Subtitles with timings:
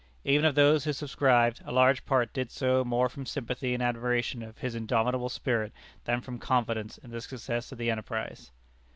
[0.23, 4.41] Even of those who subscribed, a large part did so more from sympathy and admiration
[4.41, 5.71] of his indomitable spirit
[6.05, 8.49] than from confidence in the success of the enterprise.